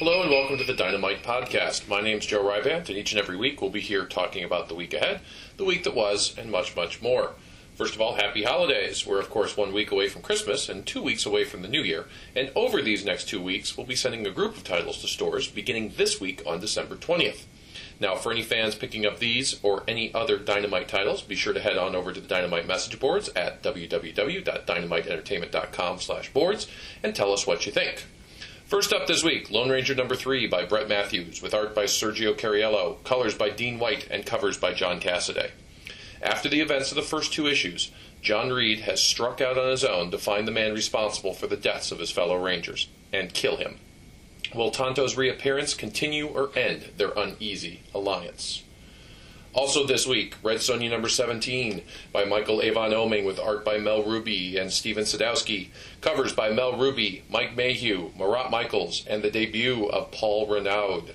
[0.00, 1.86] Hello and welcome to the Dynamite Podcast.
[1.86, 4.74] My name's Joe Rybandt, and each and every week we'll be here talking about the
[4.74, 5.20] week ahead,
[5.58, 7.34] the week that was, and much, much more.
[7.74, 9.06] First of all, happy holidays.
[9.06, 11.82] We're, of course, one week away from Christmas and two weeks away from the New
[11.82, 12.06] Year.
[12.34, 15.48] And over these next two weeks, we'll be sending a group of titles to stores
[15.48, 17.42] beginning this week on December 20th.
[18.00, 21.60] Now, for any fans picking up these or any other Dynamite titles, be sure to
[21.60, 26.68] head on over to the Dynamite message boards at www.dynamiteentertainment.com slash boards
[27.02, 28.06] and tell us what you think.
[28.70, 32.38] First up this week, Lone Ranger number 3 by Brett Matthews, with art by Sergio
[32.38, 35.50] Cariello, colors by Dean White, and covers by John Cassaday.
[36.22, 37.90] After the events of the first two issues,
[38.22, 41.56] John Reed has struck out on his own to find the man responsible for the
[41.56, 43.80] deaths of his fellow Rangers and kill him.
[44.54, 48.62] Will Tonto's reappearance continue or end their uneasy alliance?
[49.52, 51.82] Also this week, Red Sonja number 17
[52.12, 56.78] by Michael Avon Oeming with art by Mel Rubi and Stephen Sadowski, covers by Mel
[56.78, 61.06] Rubi, Mike Mayhew, Marat Mychaels, and the debut of Paul Renaud.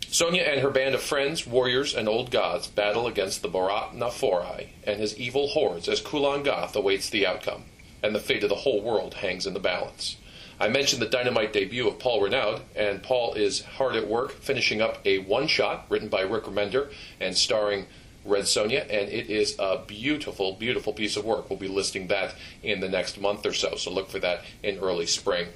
[0.00, 4.70] Sonja and her band of friends, warriors, and old gods battle against the Borat Naforai
[4.84, 7.62] and his evil hordes as Kulan Gath awaits the outcome,
[8.02, 10.16] and the fate of the whole world hangs in the balance.
[10.60, 14.80] I mentioned the dynamite debut of Paul Renaud, and Paul is hard at work finishing
[14.80, 17.86] up a one shot written by Rick Remender and starring
[18.24, 21.50] Red Sonja, and it is a beautiful, beautiful piece of work.
[21.50, 24.78] We'll be listing that in the next month or so, so look for that in
[24.78, 25.48] early spring.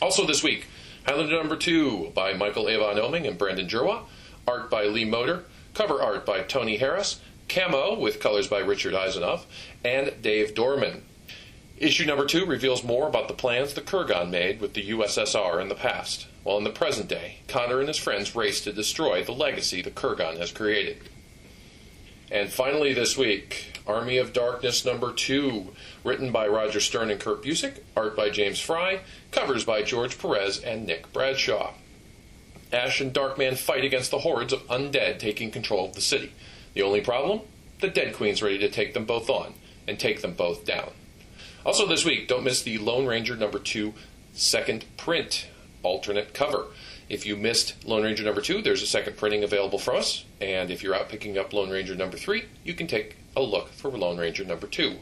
[0.00, 0.66] Also this week,
[1.06, 4.02] Highlander number two by Michael Avon Oeming and Brandon Jerwa,
[4.48, 9.44] art by Lee Moder, cover art by Tony Harris, camo with colors by Richard Isanove,
[9.84, 11.02] and Dave Dorman.
[11.80, 15.68] Issue number two reveals more about the plans the Kurgan made with the USSR in
[15.68, 19.32] the past, while in the present day, Connor and his friends race to destroy the
[19.32, 20.98] legacy the Kurgan has created.
[22.30, 25.68] And finally, this week, Army of Darkness number two,
[26.04, 29.00] written by Roger Stern and Kurt Busiek, art by James Fry,
[29.30, 31.72] covers by George Perez and Nick Bradshaw.
[32.74, 36.34] Ash and Darkman fight against the hordes of undead taking control of the city.
[36.74, 37.40] The only problem?
[37.80, 39.54] The Dead Queen's ready to take them both on
[39.88, 40.90] and take them both down.
[41.64, 43.92] Also, this week, don't miss the Lone Ranger number two
[44.32, 45.46] second print
[45.82, 46.66] alternate cover.
[47.08, 50.24] If you missed Lone Ranger number two, there's a second printing available from us.
[50.40, 53.70] And if you're out picking up Lone Ranger number three, you can take a look
[53.70, 54.96] for Lone Ranger number two.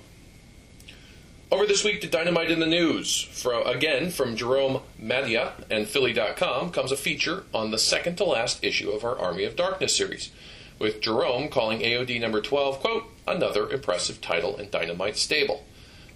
[1.51, 6.73] Over this week to Dynamite in the News, from, again from Jerome Maida and Philly.com,
[6.73, 10.31] comes a feature on the second to last issue of our Army of Darkness series,
[10.79, 15.65] with Jerome calling AOD number 12, quote, another impressive title in Dynamite stable.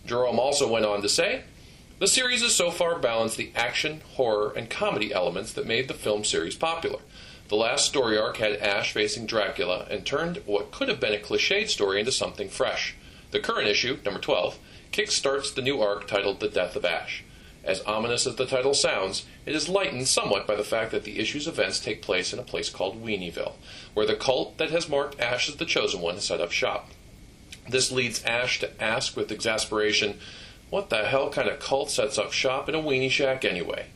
[0.06, 1.44] Jerome also went on to say,
[1.98, 5.94] the series has so far balanced the action, horror, and comedy elements that made the
[5.94, 6.98] film series popular.
[7.48, 11.18] The last story arc had Ash facing Dracula and turned what could have been a
[11.18, 12.96] cliched story into something fresh.
[13.30, 14.58] The current issue, number 12,
[14.90, 17.22] kickstarts the new arc titled The Death of Ash.
[17.62, 21.20] As ominous as the title sounds, it is lightened somewhat by the fact that the
[21.20, 23.54] issue's events take place in a place called Weenieville,
[23.94, 26.90] where the cult that has marked Ash as the chosen one has set up shop.
[27.68, 30.18] This leads Ash to ask with exasperation,
[30.70, 33.86] what the hell kind of cult sets up shop in a weenie shack anyway?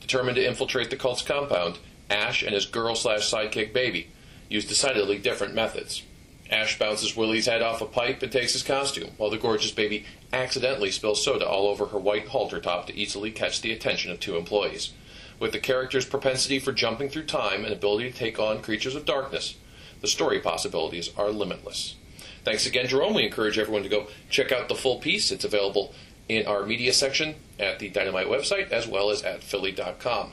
[0.00, 1.78] Determined to infiltrate the cult's compound,
[2.10, 4.08] Ash and his girl slash sidekick baby
[4.48, 6.02] use decidedly different methods.
[6.50, 10.04] Ash bounces Willie's head off a pipe and takes his costume, while the gorgeous baby
[10.32, 14.20] accidentally spills soda all over her white halter top to easily catch the attention of
[14.20, 14.92] two employees.
[15.38, 19.04] With the character's propensity for jumping through time and ability to take on creatures of
[19.04, 19.56] darkness,
[20.00, 21.96] the story possibilities are limitless.
[22.46, 23.14] Thanks again, Jerome.
[23.14, 25.32] We encourage everyone to go check out the full piece.
[25.32, 25.92] It's available
[26.28, 30.30] in our media section at the Dynamite website as well as at Philly.com.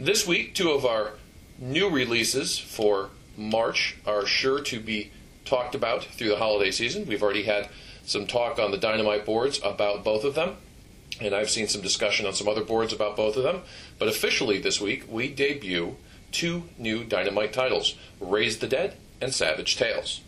[0.00, 1.16] This week, two of our
[1.58, 5.10] new releases for March are sure to be
[5.44, 7.04] talked about through the holiday season.
[7.06, 7.68] We've already had
[8.06, 10.56] some talk on the Dynamite boards about both of them,
[11.20, 13.60] and I've seen some discussion on some other boards about both of them.
[13.98, 15.96] But officially this week, we debut
[16.32, 20.22] two new Dynamite titles Raise the Dead and Savage Tales.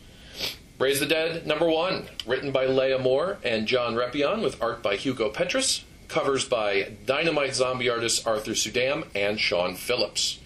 [0.79, 4.97] Raise the Dead, number one, written by Leah Moore and John Reppion, with art by
[4.97, 10.39] Hugo Petrus, covers by Dynamite zombie artists Arthur Suydam and Sean Phillips.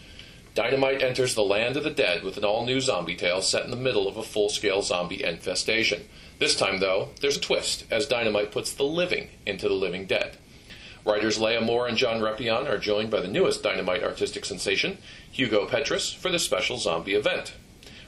[0.55, 3.73] Dynamite enters the land of the dead with an all new zombie tale set in
[3.73, 6.05] the middle of a full scale zombie infestation.
[6.39, 10.37] This time, though, there's a twist as Dynamite puts the living into the living dead.
[11.05, 14.99] Writers Leah Moore and John Reppion are joined by the newest Dynamite artistic sensation,
[15.33, 17.55] Hugo Petrus, for this special zombie event.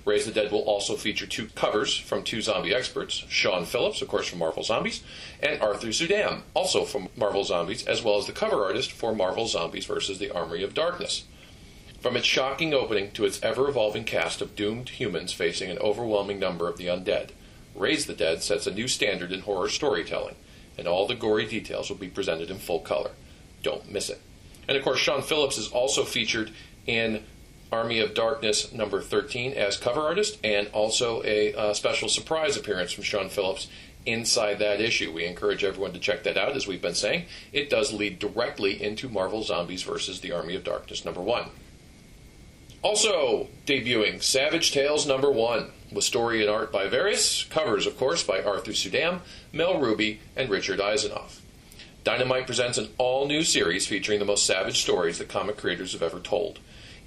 [0.04, 4.08] Raise the Dead will also feature two covers from two zombie experts Sean Phillips, of
[4.08, 5.02] course, from Marvel Zombies,
[5.40, 9.46] and Arthur Suydam, also from Marvel Zombies, as well as the cover artist for Marvel
[9.46, 10.18] Zombies vs.
[10.18, 11.24] the Armory of Darkness.
[12.00, 16.40] From its shocking opening to its ever evolving cast of doomed humans facing an overwhelming
[16.40, 17.30] number of the undead,
[17.76, 20.34] Raise the Dead sets a new standard in horror storytelling,
[20.76, 23.12] and all the gory details will be presented in full color.
[23.62, 24.20] Don't miss it.
[24.66, 26.50] And of course, Sean Phillips is also featured
[26.86, 27.22] in
[27.72, 32.92] Army of Darkness number 13 as cover artist, and also a uh, special surprise appearance
[32.92, 33.68] from Sean Phillips
[34.04, 35.12] inside that issue.
[35.12, 37.24] We encourage everyone to check that out, as we've been saying.
[37.52, 41.48] It does lead directly into Marvel Zombies versus the Army of Darkness number 1.
[42.82, 48.24] Also debuting Savage Tales number 1, with story and art by various, covers, of course,
[48.24, 49.20] by Arthur Suydam,
[49.52, 51.38] Mel Rubi, and Richard Isanove.
[52.04, 56.02] Dynamite presents an all new series featuring the most savage stories that comic creators have
[56.02, 56.58] ever told.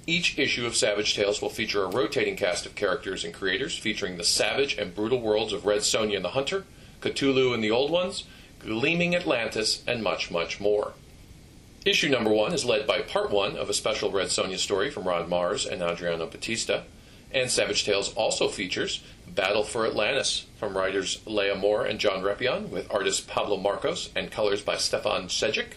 [0.08, 4.16] Each issue of Savage Tales will feature a rotating cast of characters and creators featuring
[4.16, 6.64] the savage and brutal worlds of Red Sonja and the Hunter,
[7.00, 8.22] Cthulhu and the Old Ones,
[8.60, 10.92] Gleaming Atlantis, and much, much more.
[11.84, 15.08] Issue number one is led by part one of a special Red Sonja story from
[15.08, 16.82] Ron Marz and Adriano Batista.
[17.32, 22.68] And Savage Tales also features Battle for Atlantis from writers Leah Moore and John Reppion,
[22.68, 25.74] with artist Pablo Marcos and colors by Stefan Sejic.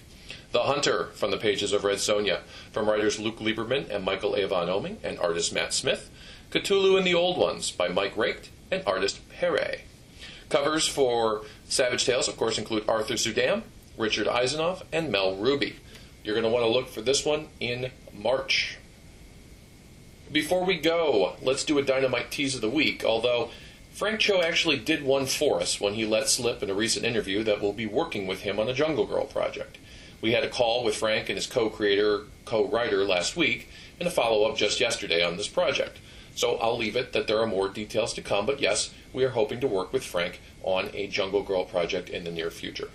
[0.51, 2.40] The Hunter from the pages of Red Sonja
[2.72, 6.10] from writers Luke Lieberman and Michael Avon Oeming, and artist Matt Smith.
[6.50, 9.81] Cthulhu and the Old Ones by Mike Raked and artist Pere.
[10.50, 13.62] Covers for Savage Tales, of course, include Arthur Suydam,
[13.96, 15.75] Richard Isanove, and Mel Rubi.
[16.24, 18.80] You're going to want to look for this one in March.
[20.31, 23.52] Before we go, let's do a Dynamite tease of the week, although
[23.92, 27.44] Frank Cho actually did one for us when he let slip in a recent interview
[27.44, 29.78] that we'll be working with him on a Jungle Girl project.
[30.22, 33.70] We had a call with Frank and his co creator, co writer last week,
[34.00, 35.98] and a follow up just yesterday on this project.
[36.36, 39.30] So I'll leave it that there are more details to come, but yes, we are
[39.30, 42.90] hoping to work with Frank on a Jungle Girl project in the near future.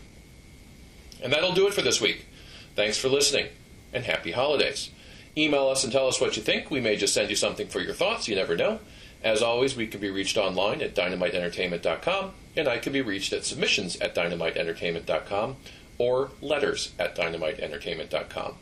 [1.22, 2.26] And that'll do it for this week.
[2.74, 3.48] Thanks for listening,
[3.92, 4.90] and happy holidays.
[5.36, 6.70] Email us and tell us what you think.
[6.70, 8.28] We may just send you something for your thoughts.
[8.28, 8.78] You never know.
[9.24, 13.46] As always, we can be reached online at dynamiteentertainment.com, and I can be reached at
[13.46, 15.56] submissions at dynamiteentertainment.com
[15.96, 18.56] or letters at dynamiteentertainment.com.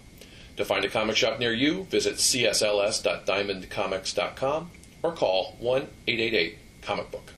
[0.56, 4.70] To find a comic shop near you, visit csls.diamondcomics.com
[5.02, 7.30] or call 1 888 Comic Book.